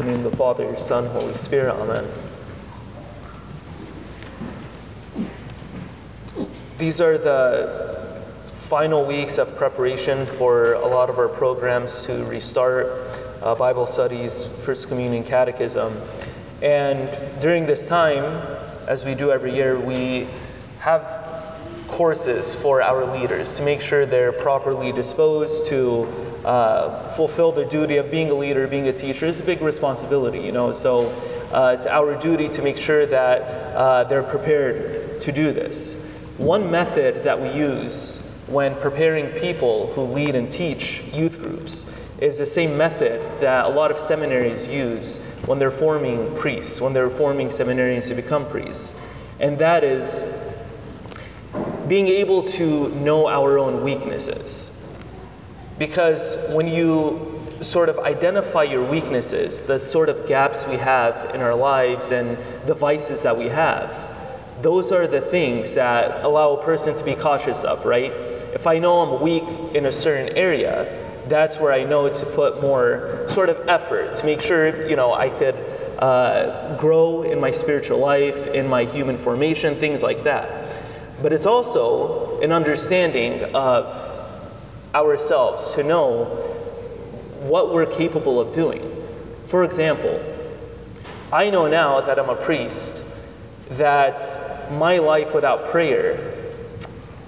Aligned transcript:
The 0.00 0.06
name 0.06 0.24
of 0.24 0.30
the 0.30 0.36
Father, 0.38 0.64
your 0.64 0.78
Son, 0.78 1.04
Holy 1.04 1.34
Spirit, 1.34 1.74
Amen. 1.74 2.06
These 6.78 7.02
are 7.02 7.18
the 7.18 8.24
final 8.54 9.04
weeks 9.04 9.36
of 9.36 9.54
preparation 9.56 10.24
for 10.24 10.72
a 10.72 10.86
lot 10.86 11.10
of 11.10 11.18
our 11.18 11.28
programs 11.28 12.04
to 12.04 12.24
restart 12.24 12.86
uh, 13.42 13.54
Bible 13.56 13.86
studies, 13.86 14.46
First 14.64 14.88
Communion 14.88 15.22
Catechism. 15.22 15.94
And 16.62 17.10
during 17.38 17.66
this 17.66 17.86
time, 17.86 18.24
as 18.88 19.04
we 19.04 19.14
do 19.14 19.30
every 19.30 19.54
year, 19.54 19.78
we 19.78 20.28
have 20.78 21.29
courses 22.00 22.54
for 22.54 22.80
our 22.80 23.04
leaders 23.04 23.58
to 23.58 23.62
make 23.62 23.78
sure 23.78 24.06
they're 24.06 24.32
properly 24.32 24.90
disposed 24.90 25.66
to 25.66 26.08
uh, 26.46 27.10
fulfill 27.10 27.52
their 27.52 27.68
duty 27.68 27.98
of 27.98 28.10
being 28.10 28.30
a 28.30 28.34
leader, 28.34 28.66
being 28.66 28.88
a 28.88 28.92
teacher. 28.92 29.26
It's 29.26 29.40
a 29.40 29.44
big 29.44 29.60
responsibility, 29.60 30.40
you 30.40 30.50
know. 30.50 30.72
So 30.72 31.10
uh, 31.52 31.72
it's 31.74 31.84
our 31.84 32.18
duty 32.18 32.48
to 32.48 32.62
make 32.62 32.78
sure 32.78 33.04
that 33.04 33.42
uh, 33.76 34.04
they're 34.04 34.22
prepared 34.22 35.20
to 35.20 35.30
do 35.30 35.52
this. 35.52 36.34
One 36.38 36.70
method 36.70 37.22
that 37.24 37.38
we 37.38 37.50
use 37.50 38.42
when 38.48 38.74
preparing 38.76 39.26
people 39.38 39.88
who 39.88 40.00
lead 40.04 40.34
and 40.34 40.50
teach 40.50 41.04
youth 41.12 41.42
groups 41.42 42.18
is 42.22 42.38
the 42.38 42.46
same 42.46 42.78
method 42.78 43.20
that 43.42 43.66
a 43.66 43.68
lot 43.68 43.90
of 43.90 43.98
seminaries 43.98 44.66
use 44.66 45.18
when 45.44 45.58
they're 45.58 45.70
forming 45.70 46.34
priests, 46.38 46.80
when 46.80 46.94
they're 46.94 47.10
forming 47.10 47.48
seminarians 47.48 48.08
to 48.08 48.14
become 48.14 48.48
priests. 48.48 49.06
And 49.38 49.58
that 49.58 49.84
is 49.84 50.49
being 51.90 52.06
able 52.06 52.44
to 52.44 52.88
know 52.90 53.28
our 53.28 53.58
own 53.58 53.82
weaknesses. 53.82 54.96
Because 55.76 56.48
when 56.52 56.68
you 56.68 57.36
sort 57.62 57.88
of 57.88 57.98
identify 57.98 58.62
your 58.62 58.88
weaknesses, 58.88 59.66
the 59.66 59.76
sort 59.80 60.08
of 60.08 60.28
gaps 60.28 60.64
we 60.68 60.76
have 60.76 61.34
in 61.34 61.40
our 61.40 61.56
lives 61.56 62.12
and 62.12 62.38
the 62.66 62.74
vices 62.74 63.24
that 63.24 63.36
we 63.36 63.46
have, 63.46 64.06
those 64.62 64.92
are 64.92 65.08
the 65.08 65.20
things 65.20 65.74
that 65.74 66.24
allow 66.24 66.52
a 66.52 66.62
person 66.62 66.94
to 66.94 67.04
be 67.04 67.16
cautious 67.16 67.64
of, 67.64 67.84
right? 67.84 68.12
If 68.54 68.68
I 68.68 68.78
know 68.78 69.00
I'm 69.00 69.20
weak 69.20 69.74
in 69.74 69.86
a 69.86 69.92
certain 69.92 70.36
area, 70.36 70.86
that's 71.26 71.58
where 71.58 71.72
I 71.72 71.82
know 71.82 72.08
to 72.08 72.26
put 72.26 72.62
more 72.62 73.26
sort 73.28 73.48
of 73.48 73.68
effort 73.68 74.14
to 74.14 74.24
make 74.24 74.40
sure, 74.40 74.88
you 74.88 74.94
know, 74.94 75.12
I 75.12 75.28
could 75.28 75.56
uh, 75.98 76.76
grow 76.76 77.22
in 77.22 77.40
my 77.40 77.50
spiritual 77.50 77.98
life, 77.98 78.46
in 78.46 78.68
my 78.68 78.84
human 78.84 79.16
formation, 79.16 79.74
things 79.74 80.04
like 80.04 80.22
that. 80.22 80.59
But 81.22 81.32
it's 81.32 81.46
also 81.46 82.40
an 82.40 82.52
understanding 82.52 83.54
of 83.54 84.08
ourselves 84.94 85.74
to 85.74 85.82
know 85.82 86.24
what 87.40 87.72
we're 87.72 87.86
capable 87.86 88.40
of 88.40 88.54
doing. 88.54 88.96
For 89.46 89.64
example, 89.64 90.20
I 91.32 91.50
know 91.50 91.68
now 91.68 92.00
that 92.00 92.18
I'm 92.18 92.28
a 92.28 92.36
priest 92.36 93.06
that 93.70 94.20
my 94.72 94.98
life 94.98 95.34
without 95.34 95.70
prayer, 95.70 96.34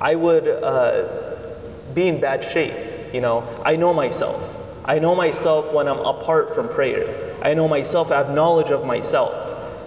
I 0.00 0.14
would 0.14 0.46
uh, 0.46 1.08
be 1.94 2.08
in 2.08 2.20
bad 2.20 2.44
shape. 2.44 3.14
You 3.14 3.20
know, 3.20 3.48
I 3.64 3.76
know 3.76 3.94
myself. 3.94 4.52
I 4.84 4.98
know 4.98 5.14
myself 5.14 5.72
when 5.72 5.88
I'm 5.88 5.98
apart 5.98 6.54
from 6.54 6.68
prayer. 6.68 7.34
I 7.42 7.54
know 7.54 7.68
myself, 7.68 8.10
I 8.10 8.18
have 8.18 8.34
knowledge 8.34 8.70
of 8.70 8.84
myself. 8.84 9.32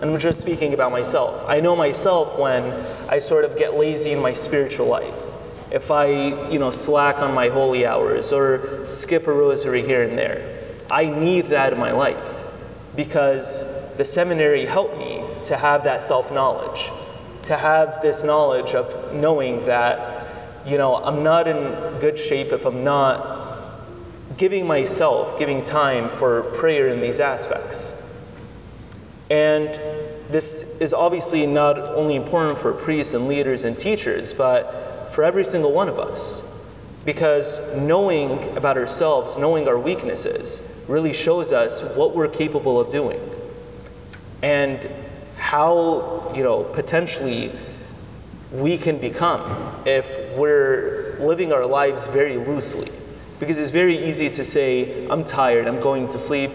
And 0.00 0.10
I'm 0.10 0.18
just 0.18 0.40
speaking 0.40 0.72
about 0.72 0.92
myself. 0.92 1.44
I 1.48 1.60
know 1.60 1.76
myself 1.76 2.38
when 2.38 2.64
I 3.10 3.18
sort 3.18 3.44
of 3.44 3.58
get 3.58 3.74
lazy 3.76 4.12
in 4.12 4.22
my 4.22 4.34
spiritual 4.34 4.86
life. 4.86 5.24
If 5.72 5.90
I, 5.90 6.48
you 6.48 6.60
know, 6.60 6.70
slack 6.70 7.18
on 7.18 7.34
my 7.34 7.48
holy 7.48 7.84
hours 7.84 8.32
or 8.32 8.88
skip 8.88 9.26
a 9.26 9.32
rosary 9.32 9.82
here 9.82 10.04
and 10.04 10.16
there. 10.16 10.58
I 10.88 11.08
need 11.08 11.46
that 11.46 11.72
in 11.72 11.78
my 11.78 11.90
life 11.90 12.36
because 12.94 13.96
the 13.96 14.04
seminary 14.04 14.64
helped 14.64 14.96
me 14.96 15.24
to 15.46 15.56
have 15.56 15.84
that 15.84 16.02
self 16.02 16.32
knowledge, 16.32 16.90
to 17.44 17.56
have 17.56 18.00
this 18.00 18.22
knowledge 18.22 18.74
of 18.74 19.12
knowing 19.12 19.64
that, 19.66 20.26
you 20.64 20.78
know, 20.78 20.96
I'm 20.96 21.24
not 21.24 21.48
in 21.48 21.56
good 22.00 22.18
shape 22.18 22.52
if 22.52 22.64
I'm 22.64 22.84
not 22.84 23.40
giving 24.36 24.66
myself, 24.68 25.36
giving 25.36 25.64
time 25.64 26.08
for 26.10 26.42
prayer 26.42 26.88
in 26.88 27.00
these 27.00 27.18
aspects. 27.18 27.96
And 29.30 29.68
this 30.30 30.80
is 30.80 30.92
obviously 30.94 31.46
not 31.46 31.78
only 31.88 32.16
important 32.16 32.58
for 32.58 32.72
priests 32.72 33.14
and 33.14 33.28
leaders 33.28 33.64
and 33.64 33.78
teachers, 33.78 34.32
but 34.32 35.08
for 35.12 35.24
every 35.24 35.44
single 35.44 35.72
one 35.72 35.88
of 35.88 35.98
us. 35.98 36.46
Because 37.04 37.76
knowing 37.76 38.56
about 38.56 38.76
ourselves, 38.76 39.36
knowing 39.38 39.66
our 39.66 39.78
weaknesses, 39.78 40.84
really 40.88 41.12
shows 41.12 41.52
us 41.52 41.82
what 41.96 42.14
we're 42.14 42.28
capable 42.28 42.78
of 42.78 42.90
doing. 42.90 43.20
And 44.42 44.78
how, 45.36 46.32
you 46.34 46.42
know, 46.42 46.62
potentially 46.64 47.50
we 48.52 48.76
can 48.76 48.98
become 48.98 49.42
if 49.86 50.36
we're 50.36 51.16
living 51.20 51.52
our 51.52 51.66
lives 51.66 52.06
very 52.06 52.36
loosely. 52.36 52.90
Because 53.38 53.58
it's 53.58 53.70
very 53.70 53.96
easy 53.96 54.28
to 54.30 54.44
say, 54.44 55.06
I'm 55.08 55.24
tired, 55.24 55.66
I'm 55.66 55.80
going 55.80 56.06
to 56.08 56.18
sleep, 56.18 56.50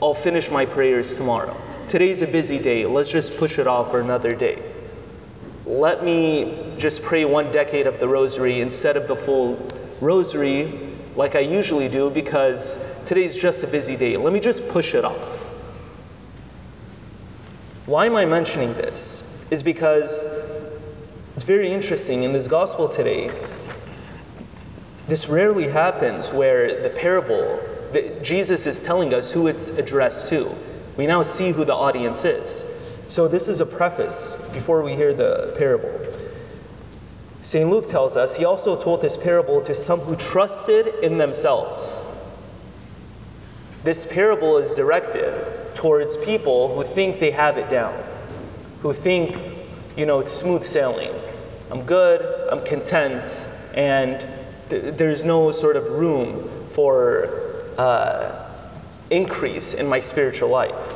I'll 0.00 0.14
finish 0.14 0.50
my 0.50 0.64
prayers 0.64 1.16
tomorrow. 1.16 1.56
Today's 1.88 2.20
a 2.20 2.26
busy 2.26 2.58
day, 2.58 2.84
let's 2.84 3.10
just 3.10 3.38
push 3.38 3.58
it 3.58 3.66
off 3.66 3.90
for 3.90 3.98
another 3.98 4.32
day. 4.32 4.62
Let 5.64 6.04
me 6.04 6.74
just 6.76 7.02
pray 7.02 7.24
one 7.24 7.50
decade 7.50 7.86
of 7.86 7.98
the 7.98 8.06
rosary 8.06 8.60
instead 8.60 8.98
of 8.98 9.08
the 9.08 9.16
full 9.16 9.66
rosary 9.98 10.70
like 11.16 11.34
I 11.34 11.38
usually 11.38 11.88
do 11.88 12.10
because 12.10 13.02
today's 13.06 13.38
just 13.38 13.64
a 13.64 13.66
busy 13.66 13.96
day. 13.96 14.18
Let 14.18 14.34
me 14.34 14.38
just 14.38 14.68
push 14.68 14.94
it 14.94 15.02
off. 15.02 15.44
Why 17.86 18.04
am 18.04 18.16
I 18.16 18.26
mentioning 18.26 18.74
this? 18.74 19.50
Is 19.50 19.62
because 19.62 20.78
it's 21.36 21.46
very 21.46 21.72
interesting 21.72 22.22
in 22.22 22.34
this 22.34 22.48
gospel 22.48 22.90
today. 22.90 23.30
This 25.06 25.30
rarely 25.30 25.68
happens 25.68 26.34
where 26.34 26.82
the 26.82 26.90
parable 26.90 27.58
that 27.94 28.22
Jesus 28.22 28.66
is 28.66 28.82
telling 28.82 29.14
us 29.14 29.32
who 29.32 29.46
it's 29.46 29.70
addressed 29.70 30.28
to. 30.28 30.54
We 30.98 31.06
now 31.06 31.22
see 31.22 31.52
who 31.52 31.64
the 31.64 31.74
audience 31.74 32.24
is. 32.24 32.74
So, 33.08 33.28
this 33.28 33.48
is 33.48 33.62
a 33.62 33.66
preface 33.66 34.52
before 34.52 34.82
we 34.82 34.94
hear 34.94 35.14
the 35.14 35.54
parable. 35.56 35.88
St. 37.40 37.70
Luke 37.70 37.86
tells 37.86 38.16
us 38.16 38.36
he 38.36 38.44
also 38.44 38.78
told 38.78 39.00
this 39.00 39.16
parable 39.16 39.62
to 39.62 39.74
some 39.74 40.00
who 40.00 40.16
trusted 40.16 40.86
in 41.02 41.16
themselves. 41.16 42.04
This 43.84 44.12
parable 44.12 44.58
is 44.58 44.74
directed 44.74 45.74
towards 45.76 46.16
people 46.16 46.74
who 46.74 46.82
think 46.82 47.20
they 47.20 47.30
have 47.30 47.56
it 47.56 47.70
down, 47.70 47.94
who 48.82 48.92
think, 48.92 49.38
you 49.96 50.04
know, 50.04 50.18
it's 50.18 50.32
smooth 50.32 50.64
sailing. 50.64 51.12
I'm 51.70 51.84
good, 51.84 52.48
I'm 52.50 52.64
content, 52.64 53.46
and 53.76 54.26
th- 54.68 54.96
there's 54.96 55.22
no 55.22 55.52
sort 55.52 55.76
of 55.76 55.90
room 55.90 56.48
for 56.70 57.62
uh, 57.78 58.47
increase 59.10 59.74
in 59.74 59.88
my 59.88 60.00
spiritual 60.00 60.48
life. 60.48 60.94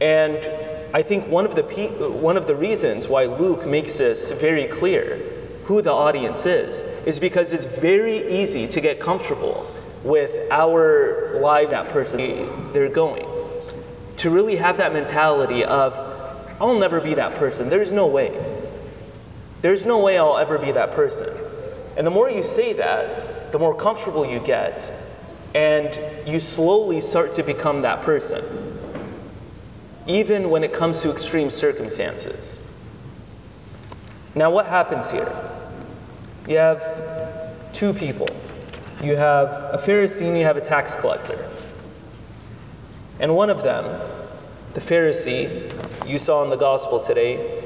And 0.00 0.38
I 0.94 1.02
think 1.02 1.28
one 1.28 1.44
of 1.44 1.54
the 1.54 1.62
pe- 1.62 1.90
one 2.08 2.36
of 2.36 2.46
the 2.46 2.56
reasons 2.56 3.06
why 3.06 3.26
Luke 3.26 3.66
makes 3.66 3.98
this 3.98 4.30
very 4.40 4.66
clear 4.66 5.18
who 5.64 5.82
the 5.82 5.92
audience 5.92 6.46
is 6.46 6.82
is 7.06 7.18
because 7.18 7.52
it's 7.52 7.66
very 7.66 8.26
easy 8.28 8.66
to 8.66 8.80
get 8.80 8.98
comfortable 8.98 9.70
with 10.02 10.50
our 10.50 11.38
life 11.40 11.70
that 11.70 11.88
person 11.88 12.72
they're 12.72 12.88
going. 12.88 13.26
To 14.18 14.30
really 14.30 14.56
have 14.56 14.78
that 14.78 14.92
mentality 14.92 15.64
of 15.64 15.94
I'll 16.60 16.78
never 16.78 17.00
be 17.00 17.14
that 17.14 17.34
person. 17.34 17.70
There's 17.70 17.92
no 17.92 18.06
way. 18.06 18.32
There's 19.62 19.86
no 19.86 20.00
way 20.00 20.18
I'll 20.18 20.38
ever 20.38 20.58
be 20.58 20.72
that 20.72 20.92
person. 20.92 21.28
And 21.96 22.06
the 22.06 22.10
more 22.10 22.30
you 22.30 22.42
say 22.42 22.72
that, 22.74 23.52
the 23.52 23.58
more 23.58 23.74
comfortable 23.74 24.26
you 24.26 24.40
get 24.40 24.92
and 25.54 25.98
you 26.26 26.38
slowly 26.40 27.00
start 27.00 27.34
to 27.34 27.42
become 27.42 27.82
that 27.82 28.02
person 28.02 28.44
even 30.06 30.50
when 30.50 30.64
it 30.64 30.72
comes 30.72 31.02
to 31.02 31.10
extreme 31.10 31.50
circumstances. 31.50 32.58
Now, 34.34 34.50
what 34.50 34.66
happens 34.66 35.10
here? 35.10 35.28
You 36.48 36.56
have 36.56 37.72
two 37.72 37.92
people. 37.92 38.28
You 39.02 39.16
have 39.16 39.48
a 39.72 39.78
Pharisee 39.78 40.26
and 40.26 40.36
you 40.36 40.44
have 40.44 40.56
a 40.56 40.60
tax 40.60 40.96
collector. 40.96 41.48
And 43.18 43.36
one 43.36 43.50
of 43.50 43.62
them, 43.62 43.84
the 44.74 44.80
Pharisee, 44.80 46.08
you 46.08 46.18
saw 46.18 46.42
in 46.44 46.50
the 46.50 46.56
gospel 46.56 47.00
today, 47.00 47.62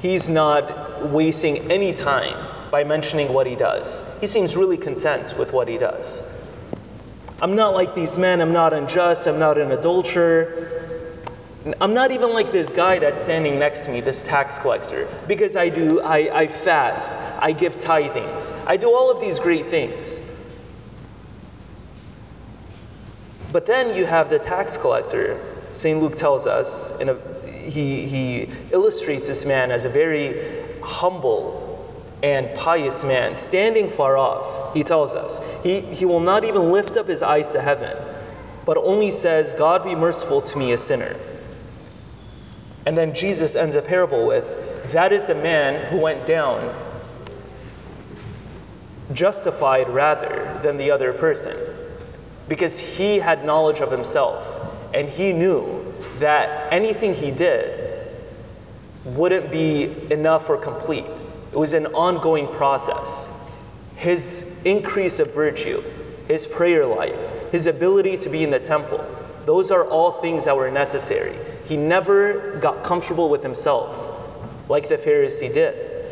he's 0.00 0.28
not 0.28 1.10
wasting 1.10 1.58
any 1.70 1.92
time 1.92 2.36
by 2.70 2.84
mentioning 2.84 3.32
what 3.32 3.46
he 3.46 3.54
does. 3.54 4.18
He 4.20 4.26
seems 4.26 4.56
really 4.56 4.76
content 4.76 5.38
with 5.38 5.52
what 5.52 5.68
he 5.68 5.78
does. 5.78 6.45
I'm 7.40 7.54
not 7.54 7.74
like 7.74 7.94
these 7.94 8.18
men, 8.18 8.40
I'm 8.40 8.52
not 8.52 8.72
unjust, 8.72 9.26
I'm 9.26 9.38
not 9.38 9.58
an 9.58 9.70
adulterer, 9.70 10.86
I'm 11.80 11.92
not 11.92 12.10
even 12.10 12.32
like 12.32 12.50
this 12.50 12.72
guy 12.72 12.98
that's 12.98 13.20
standing 13.20 13.58
next 13.58 13.86
to 13.86 13.92
me, 13.92 14.00
this 14.00 14.24
tax 14.24 14.58
collector, 14.58 15.06
because 15.28 15.54
I 15.54 15.68
do, 15.68 16.00
I, 16.00 16.30
I 16.32 16.46
fast, 16.46 17.42
I 17.42 17.52
give 17.52 17.76
tithings, 17.76 18.66
I 18.66 18.78
do 18.78 18.88
all 18.88 19.10
of 19.10 19.20
these 19.20 19.38
great 19.38 19.66
things. 19.66 20.32
But 23.52 23.66
then 23.66 23.96
you 23.96 24.06
have 24.06 24.30
the 24.30 24.38
tax 24.38 24.76
collector. 24.76 25.40
St. 25.70 26.00
Luke 26.00 26.16
tells 26.16 26.46
us, 26.46 27.00
in 27.00 27.08
a, 27.08 27.14
he, 27.48 28.06
he 28.06 28.50
illustrates 28.70 29.28
this 29.28 29.44
man 29.44 29.70
as 29.70 29.84
a 29.84 29.88
very 29.88 30.62
humble 30.82 31.65
and 32.26 32.52
pious 32.56 33.04
man, 33.04 33.36
standing 33.36 33.86
far 33.86 34.16
off, 34.16 34.74
he 34.74 34.82
tells 34.82 35.14
us. 35.14 35.62
He, 35.62 35.80
he 35.80 36.04
will 36.04 36.18
not 36.18 36.42
even 36.42 36.72
lift 36.72 36.96
up 36.96 37.06
his 37.06 37.22
eyes 37.22 37.52
to 37.52 37.60
heaven, 37.60 37.96
but 38.64 38.76
only 38.78 39.12
says, 39.12 39.52
God 39.52 39.84
be 39.84 39.94
merciful 39.94 40.40
to 40.42 40.58
me, 40.58 40.72
a 40.72 40.76
sinner. 40.76 41.14
And 42.84 42.98
then 42.98 43.14
Jesus 43.14 43.54
ends 43.54 43.76
a 43.76 43.82
parable 43.82 44.26
with, 44.26 44.90
That 44.92 45.12
is 45.12 45.28
the 45.28 45.36
man 45.36 45.92
who 45.92 46.00
went 46.00 46.26
down 46.26 46.74
justified 49.12 49.88
rather 49.88 50.58
than 50.64 50.78
the 50.78 50.90
other 50.90 51.12
person, 51.12 51.56
because 52.48 52.98
he 52.98 53.20
had 53.20 53.44
knowledge 53.44 53.78
of 53.78 53.92
himself 53.92 54.92
and 54.92 55.08
he 55.08 55.32
knew 55.32 55.94
that 56.18 56.72
anything 56.72 57.14
he 57.14 57.30
did 57.30 58.08
wouldn't 59.04 59.52
be 59.52 60.10
enough 60.10 60.50
or 60.50 60.56
complete. 60.56 61.06
It 61.56 61.58
was 61.58 61.72
an 61.72 61.86
ongoing 61.86 62.48
process. 62.48 63.50
His 63.96 64.62
increase 64.66 65.18
of 65.20 65.34
virtue, 65.34 65.82
his 66.28 66.46
prayer 66.46 66.84
life, 66.84 67.50
his 67.50 67.66
ability 67.66 68.18
to 68.18 68.28
be 68.28 68.44
in 68.44 68.50
the 68.50 68.60
temple, 68.60 69.02
those 69.46 69.70
are 69.70 69.88
all 69.88 70.12
things 70.12 70.44
that 70.44 70.54
were 70.54 70.70
necessary. 70.70 71.34
He 71.64 71.78
never 71.78 72.58
got 72.58 72.84
comfortable 72.84 73.30
with 73.30 73.42
himself 73.42 74.68
like 74.68 74.90
the 74.90 74.98
Pharisee 74.98 75.50
did. 75.54 76.04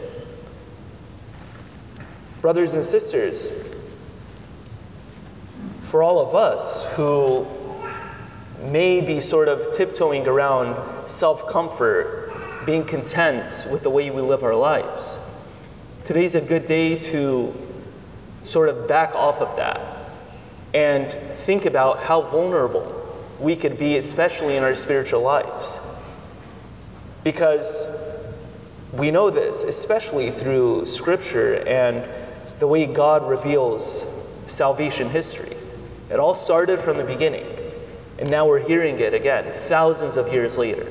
Brothers 2.41 2.75
and 2.75 2.83
sisters, 2.83 3.93
for 5.83 6.03
all 6.03 6.27
of 6.27 6.35
us 6.35 6.97
who 6.97 7.47
may 8.63 9.03
be 9.03 9.21
sort 9.21 9.49
of 9.49 9.77
tiptoeing 9.77 10.27
around 10.27 11.07
self 11.07 11.47
comfort, 11.51 12.33
being 12.65 12.87
content 12.87 13.67
with 13.71 13.83
the 13.83 13.91
way 13.91 14.11
we 14.11 14.23
live 14.23 14.43
our 14.43 14.57
lives, 14.57 15.33
today's 16.05 16.35
a 16.35 16.41
good 16.43 16.67
day 16.67 16.99
to 16.99 17.55
sort 18.43 18.69
of 18.69 18.87
back 18.87 19.15
off 19.15 19.41
of 19.41 19.57
that 19.57 19.81
and 20.75 21.11
think 21.11 21.65
about 21.65 22.03
how 22.03 22.21
vulnerable 22.21 23.01
we 23.41 23.57
could 23.57 23.79
be, 23.79 23.97
especially 23.97 24.57
in 24.57 24.63
our 24.63 24.75
spiritual 24.75 25.23
lives. 25.23 25.81
Because 27.23 28.23
we 28.93 29.11
know 29.11 29.31
this, 29.31 29.65
especially 29.65 30.31
through 30.31 30.85
Scripture 30.85 31.67
and 31.67 32.07
the 32.59 32.67
way 32.67 32.85
God 32.85 33.27
reveals 33.27 33.83
salvation 34.47 35.09
history. 35.09 35.57
It 36.11 36.21
all 36.21 36.35
started 36.35 36.81
from 36.81 36.99
the 36.99 37.05
beginning, 37.05 37.47
and 38.19 38.31
now 38.31 38.47
we're 38.47 38.61
hearing 38.61 39.01
it 39.01 39.15
again, 39.15 39.51
thousands 39.53 40.19
of 40.19 40.31
years 40.31 40.59
later. 40.59 40.87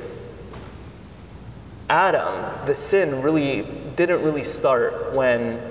Adam, 1.87 2.65
the 2.65 2.73
sin 2.73 3.21
really 3.21 3.82
didn't 3.95 4.23
really 4.23 4.43
start 4.43 5.13
when 5.13 5.61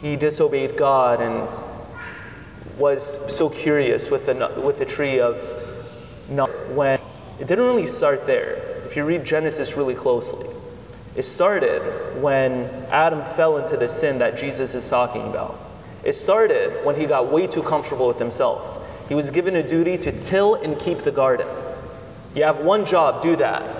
he 0.00 0.16
disobeyed 0.16 0.76
God 0.76 1.20
and 1.20 1.48
was 2.78 3.34
so 3.34 3.48
curious 3.48 4.10
with 4.10 4.26
the, 4.26 4.60
with 4.64 4.78
the 4.78 4.84
tree 4.84 5.20
of 5.20 5.54
not 6.28 6.48
when 6.70 7.00
it 7.40 7.46
didn't 7.46 7.64
really 7.64 7.86
start 7.86 8.26
there. 8.26 8.54
If 8.86 8.96
you 8.96 9.04
read 9.04 9.24
Genesis 9.24 9.76
really 9.76 9.94
closely, 9.94 10.46
it 11.14 11.24
started 11.24 11.82
when 12.22 12.64
Adam 12.90 13.22
fell 13.22 13.58
into 13.58 13.76
the 13.76 13.88
sin 13.88 14.18
that 14.18 14.38
Jesus 14.38 14.74
is 14.74 14.88
talking 14.88 15.22
about. 15.22 15.58
It 16.04 16.14
started 16.14 16.84
when 16.84 16.96
he 16.96 17.06
got 17.06 17.32
way 17.32 17.46
too 17.46 17.62
comfortable 17.62 18.08
with 18.08 18.18
himself. 18.18 18.76
He 19.08 19.14
was 19.14 19.30
given 19.30 19.56
a 19.56 19.66
duty 19.66 19.98
to 19.98 20.12
till 20.12 20.54
and 20.54 20.78
keep 20.78 20.98
the 20.98 21.10
garden. 21.10 21.48
You 22.34 22.44
have 22.44 22.60
one 22.60 22.84
job, 22.84 23.22
do 23.22 23.36
that. 23.36 23.77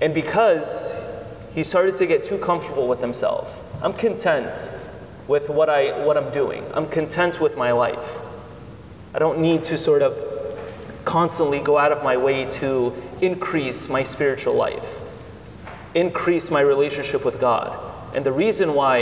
And 0.00 0.12
because 0.12 1.24
he 1.54 1.64
started 1.64 1.96
to 1.96 2.06
get 2.06 2.24
too 2.24 2.38
comfortable 2.38 2.86
with 2.86 3.00
himself, 3.00 3.62
I'm 3.82 3.92
content 3.92 4.70
with 5.26 5.48
what, 5.48 5.68
I, 5.68 6.04
what 6.04 6.16
I'm 6.16 6.30
doing. 6.32 6.64
I'm 6.74 6.86
content 6.86 7.40
with 7.40 7.56
my 7.56 7.72
life. 7.72 8.20
I 9.14 9.18
don't 9.18 9.38
need 9.38 9.64
to 9.64 9.78
sort 9.78 10.02
of 10.02 10.20
constantly 11.04 11.60
go 11.60 11.78
out 11.78 11.92
of 11.92 12.04
my 12.04 12.16
way 12.16 12.44
to 12.44 12.92
increase 13.20 13.88
my 13.88 14.02
spiritual 14.02 14.54
life, 14.54 15.00
increase 15.94 16.50
my 16.50 16.60
relationship 16.60 17.24
with 17.24 17.40
God. 17.40 17.80
And 18.14 18.26
the 18.26 18.32
reason 18.32 18.74
why, 18.74 18.98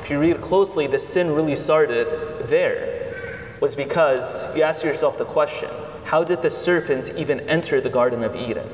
if 0.00 0.10
you 0.10 0.18
read 0.18 0.40
closely, 0.40 0.86
the 0.86 0.98
sin 0.98 1.30
really 1.30 1.56
started 1.56 2.06
there 2.48 3.14
was 3.60 3.76
because 3.76 4.56
you 4.56 4.62
ask 4.62 4.84
yourself 4.84 5.18
the 5.18 5.24
question 5.24 5.70
how 6.04 6.24
did 6.24 6.42
the 6.42 6.50
serpent 6.50 7.10
even 7.16 7.40
enter 7.40 7.80
the 7.80 7.88
Garden 7.88 8.22
of 8.22 8.34
Eden? 8.36 8.68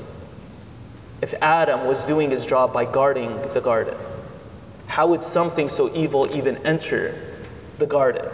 If 1.29 1.35
Adam 1.43 1.87
was 1.87 2.07
doing 2.07 2.31
his 2.31 2.47
job 2.47 2.73
by 2.73 2.87
guarding 2.87 3.37
the 3.53 3.61
garden, 3.61 3.95
how 4.87 5.09
would 5.09 5.23
something 5.23 5.69
so 5.69 5.95
evil 5.95 6.27
even 6.35 6.57
enter 6.67 7.15
the 7.77 7.85
garden? 7.85 8.27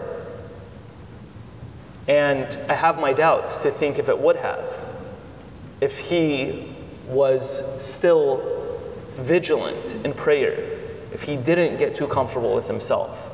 And 2.07 2.57
I 2.71 2.75
have 2.75 3.01
my 3.01 3.13
doubts 3.13 3.63
to 3.65 3.73
think 3.73 3.99
if 3.99 4.09
it 4.09 4.21
would 4.21 4.37
have, 4.37 4.87
if 5.81 5.99
he 5.99 6.73
was 7.09 7.85
still 7.85 8.79
vigilant 9.15 9.93
in 10.05 10.13
prayer, 10.13 10.79
if 11.13 11.23
he 11.23 11.37
didn't 11.37 11.79
get 11.79 11.97
too 11.97 12.07
comfortable 12.07 12.55
with 12.55 12.69
himself. 12.69 13.27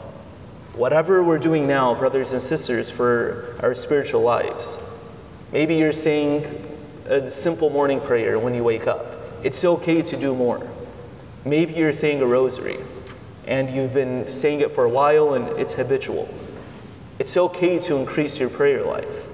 Whatever 0.72 1.22
we're 1.22 1.38
doing 1.38 1.68
now, 1.68 1.94
brothers 1.94 2.32
and 2.32 2.40
sisters, 2.40 2.88
for 2.88 3.58
our 3.62 3.74
spiritual 3.74 4.22
lives, 4.22 4.78
maybe 5.52 5.74
you're 5.74 5.92
saying 5.92 6.46
a 7.04 7.30
simple 7.30 7.68
morning 7.68 8.00
prayer 8.00 8.38
when 8.38 8.54
you 8.54 8.64
wake 8.64 8.86
up. 8.86 9.18
It's 9.42 9.64
okay 9.64 10.02
to 10.02 10.16
do 10.16 10.34
more. 10.34 10.68
Maybe 11.44 11.72
you're 11.74 11.92
saying 11.92 12.20
a 12.20 12.26
rosary 12.26 12.78
and 13.46 13.70
you've 13.70 13.94
been 13.94 14.30
saying 14.30 14.60
it 14.60 14.70
for 14.70 14.84
a 14.84 14.88
while 14.88 15.34
and 15.34 15.48
it's 15.58 15.72
habitual. 15.74 16.28
It's 17.18 17.36
okay 17.36 17.78
to 17.80 17.96
increase 17.96 18.38
your 18.38 18.50
prayer 18.50 18.84
life. 18.84 19.26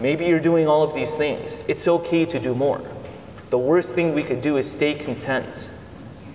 Maybe 0.00 0.26
you're 0.26 0.40
doing 0.40 0.68
all 0.68 0.82
of 0.82 0.94
these 0.94 1.14
things. 1.14 1.64
It's 1.68 1.88
okay 1.88 2.24
to 2.26 2.38
do 2.38 2.54
more. 2.54 2.80
The 3.50 3.58
worst 3.58 3.94
thing 3.94 4.14
we 4.14 4.22
could 4.22 4.42
do 4.42 4.56
is 4.56 4.70
stay 4.70 4.94
content 4.94 5.70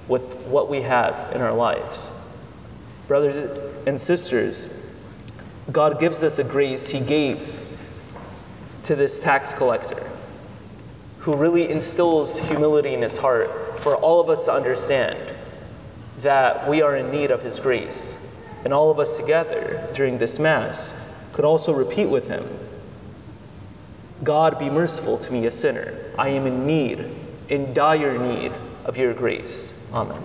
with 0.07 0.47
what 0.47 0.69
we 0.69 0.81
have 0.81 1.33
in 1.33 1.41
our 1.41 1.53
lives. 1.53 2.11
Brothers 3.07 3.59
and 3.87 3.99
sisters, 3.99 4.99
God 5.71 5.99
gives 5.99 6.23
us 6.23 6.39
a 6.39 6.43
grace 6.43 6.89
He 6.89 7.05
gave 7.05 7.61
to 8.83 8.95
this 8.95 9.19
tax 9.19 9.53
collector 9.53 10.09
who 11.21 11.35
really 11.35 11.69
instills 11.69 12.37
humility 12.39 12.93
in 12.93 13.01
his 13.01 13.17
heart 13.17 13.79
for 13.79 13.95
all 13.95 14.19
of 14.19 14.29
us 14.29 14.45
to 14.45 14.53
understand 14.53 15.17
that 16.21 16.69
we 16.69 16.81
are 16.81 16.95
in 16.95 17.11
need 17.11 17.31
of 17.31 17.41
His 17.41 17.59
grace 17.59 18.27
and 18.63 18.73
all 18.73 18.91
of 18.91 18.99
us 18.99 19.17
together 19.17 19.89
during 19.93 20.19
this 20.19 20.39
Mass 20.39 21.29
could 21.33 21.45
also 21.45 21.73
repeat 21.73 22.07
with 22.07 22.27
him 22.27 22.45
God, 24.23 24.59
be 24.59 24.69
merciful 24.69 25.17
to 25.17 25.33
me, 25.33 25.47
a 25.47 25.51
sinner. 25.51 25.97
I 26.15 26.29
am 26.29 26.45
in 26.45 26.67
need, 26.67 27.09
in 27.49 27.73
dire 27.73 28.19
need 28.19 28.51
of 28.85 28.95
your 28.95 29.15
grace. 29.15 29.89
Amen. 29.91 30.23